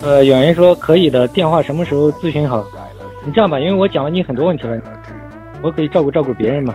[0.00, 2.64] 呃，有人说可以的，电话什么时候咨询好？
[3.24, 4.78] 你这样吧，因为我讲了你很多问题了，
[5.62, 6.74] 我可以照顾照顾别人嘛。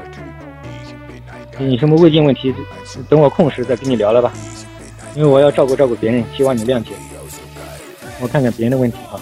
[1.58, 2.53] 你什么胃镜问题，
[3.09, 4.32] 等我空时再跟你聊了吧。
[5.16, 6.92] 因为我要照顾照顾别人，希望你谅解。
[8.21, 9.20] 我看看别人的问题啊。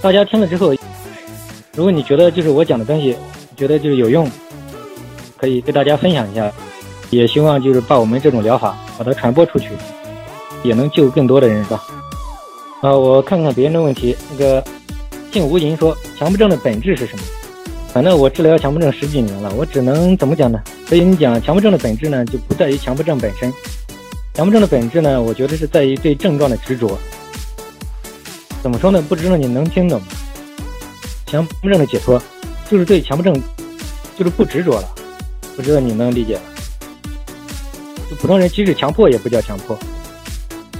[0.00, 0.74] 大家听了之后，
[1.74, 3.16] 如果你觉得就是我讲的东西，
[3.56, 4.30] 觉得就是有用，
[5.36, 6.52] 可以跟大家分享一下。
[7.10, 9.68] 也希望就是把我们这种疗法把它传播出去，
[10.62, 11.82] 也能救更多的人，是吧？
[12.82, 14.14] 啊，我看看别人的问题。
[14.32, 14.62] 那个
[15.30, 17.22] 静无垠说，强迫症的本质是什么？
[17.92, 20.60] 反正我治疗强迫症十几年了，我只能怎么讲呢？
[20.88, 23.52] 所以你讲强迫症的本质呢，就不在于强迫症本身。
[24.34, 26.98] 强迫症的本质呢，我觉得是在于对症状的执着。
[28.62, 29.00] 怎么说呢？
[29.08, 30.06] 不知道你能听懂吗？
[31.26, 32.20] 强迫症的解脱，
[32.68, 33.40] 就是对强迫症，
[34.18, 34.88] 就是不执着了。
[35.54, 36.42] 不知道你能理解吗？
[38.10, 39.78] 就普通人即使强迫也不叫强迫，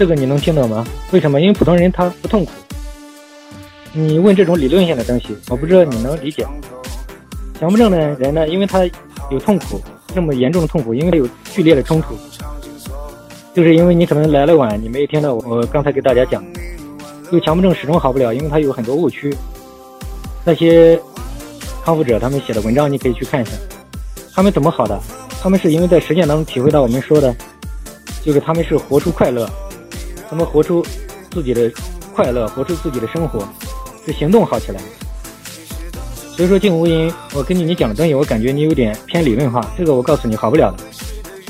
[0.03, 0.85] 这个你能听懂吗？
[1.13, 1.41] 为什么？
[1.41, 2.51] 因为普通人他不痛苦。
[3.93, 6.45] 你问这种理论性的东西，我不知道你能理解。
[7.61, 8.85] 强迫症的人呢，因为他
[9.31, 9.81] 有痛苦，
[10.13, 12.17] 这么严重的痛苦，因为有剧烈的冲突。
[13.55, 16.45] 就是因为你可能来了晚，你没有听到我刚才给大家讲，
[17.31, 19.33] 就强迫症始终好不了，因为他有很多误区。
[20.45, 21.01] 那些
[21.85, 23.53] 康复者他们写的文章你可以去看一下，
[24.35, 25.01] 他们怎么好的？
[25.41, 27.33] 他们是因为在实践当中体会到我们说的，
[28.25, 29.49] 就是他们是活出快乐，
[30.33, 30.83] 他们活出
[31.31, 31.71] 自己的
[32.15, 33.47] 快乐，活出自己的生活，
[34.07, 34.81] 是行动好起来。
[36.35, 40.85] 所以说静无音，我跟你你讲的东西，我感觉你有点偏理论化，这个我告诉你好不了的，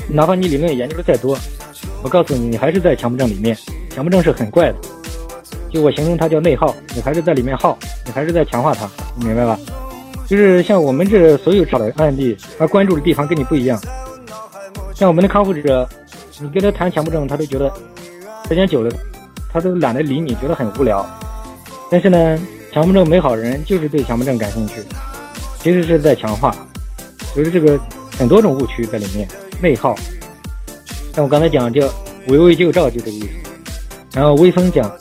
[0.09, 1.37] 哪怕你理论研究的再多。
[2.01, 3.57] 我告诉你，你还是在强迫症里面。
[3.89, 4.75] 强迫症是很怪的，
[5.71, 9.57] 就我形容它叫内耗，你还是在里面耗，你还是在强化它，你明白吧？
[10.27, 13.81] 就是像我们这所有找的案例，他关注的地方跟你不一样。
[14.93, 15.87] 像我们的康复者，
[16.41, 17.71] 你跟他谈强迫症，他都觉得
[18.47, 18.91] 时间久了，
[19.51, 21.05] 他都懒得理你，觉得很无聊。
[21.89, 22.39] 但是呢，
[22.71, 24.75] 强迫症没好人就是对强迫症感兴趣，
[25.59, 26.55] 其实是在强化，
[27.35, 27.79] 就是这个
[28.17, 29.27] 很多种误区在里面，
[29.61, 29.95] 内耗。
[31.13, 31.87] 像我刚才讲叫
[32.27, 33.27] 围魏救赵就这个意思，
[34.13, 34.91] 然后微风讲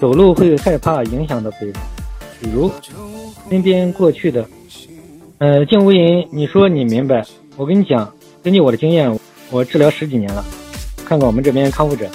[0.00, 1.74] 走路会害怕影响到别人，
[2.40, 2.70] 比如
[3.50, 4.46] 身边过去的，
[5.38, 7.24] 呃，静无垠，你说你明白，
[7.56, 8.10] 我跟你讲，
[8.42, 9.18] 根据我的经验，
[9.50, 10.44] 我治疗十几年了，
[11.04, 12.08] 看看我们这边康复者，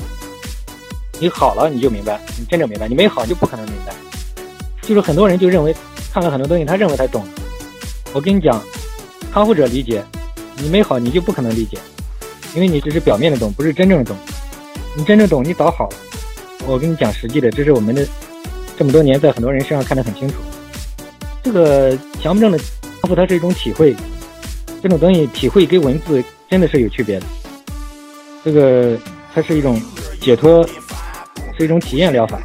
[1.19, 3.94] 你好了你就明白，你真正明白，你没好就不可能明白，
[4.81, 5.75] 就是很多人就认为
[6.12, 7.24] 看了很多东西，他认为他懂，
[8.13, 8.62] 我跟你讲，
[9.31, 10.03] 康复者理解，
[10.57, 11.78] 你没好你就不可能理解。
[12.56, 14.16] 因为你只是表面的懂，不是真正的懂。
[14.96, 15.96] 你真正懂，你早好了。
[16.68, 18.07] 我跟你讲实际的，这是我们的
[18.78, 20.35] 这么多年在很多人身上看得很清楚。
[21.41, 22.59] 这个强迫症的
[23.02, 23.96] 康复，它是一种体会，
[24.84, 27.25] 这种东西体会跟文字真的是有区别的。
[28.46, 28.96] 这个
[29.34, 29.81] 它是一种
[30.22, 30.63] 解脱，
[31.58, 32.40] 是一种体验疗法。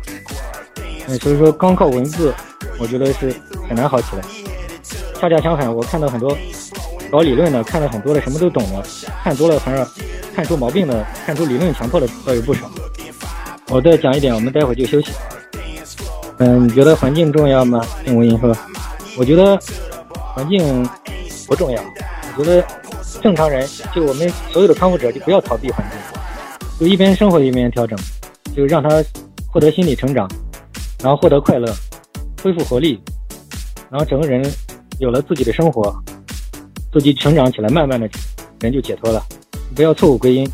[1.07, 2.35] 嗯，所以说光靠文字，
[2.79, 3.35] 我觉得是
[3.69, 4.23] 很难好起来。
[5.21, 6.37] 恰恰相反，我看到很多。
[7.11, 8.85] 搞理论的看了很多的，什么都懂了，
[9.25, 9.87] 看多了反而
[10.35, 12.71] 看出毛病的，看出理论强迫的倒有不少。
[13.71, 15.13] 我再讲一点，我们待会儿就休息。
[16.37, 17.81] 嗯，你觉得环境重要吗？
[18.05, 18.55] 听无音说，
[19.17, 19.59] 我觉得
[20.35, 20.87] 环境
[21.47, 21.83] 不重要。
[22.37, 22.63] 我觉得
[23.23, 25.99] 正常人，就我们所有的康复者，就不要逃避环境，
[26.79, 27.99] 就一边生活一边调整，
[28.55, 28.89] 就让他
[29.47, 30.29] 获得心理成长，
[31.03, 31.73] 然后获得快乐，
[32.43, 33.01] 恢复活力，
[33.91, 34.45] 然后整个人
[34.99, 35.95] 有了自己的生活。
[36.91, 38.09] 自己成长起来，慢慢的
[38.61, 39.23] 人就解脱了。
[39.77, 40.51] 不要错误归因，